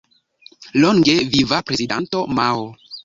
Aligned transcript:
Longe 0.83 1.25
Viva 1.31 1.61
Prezidanto 1.61 2.25
Mao! 2.25 2.73